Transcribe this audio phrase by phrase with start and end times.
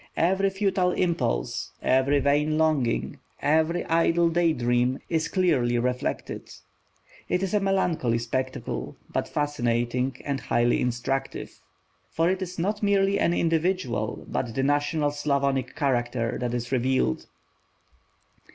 [0.17, 6.51] Every futile impulse, every vain longing, every idle day dream, is clearly reflected.
[7.29, 11.61] It is a melancholy spectacle, but fascinating and highly instructive.
[12.09, 17.27] For it is not merely an individual, but the national Slavonic character that is revealed.